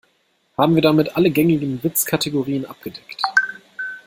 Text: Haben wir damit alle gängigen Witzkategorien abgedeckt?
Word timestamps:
Haben 0.57 0.73
wir 0.73 0.81
damit 0.81 1.15
alle 1.15 1.29
gängigen 1.29 1.83
Witzkategorien 1.83 2.65
abgedeckt? 2.65 3.21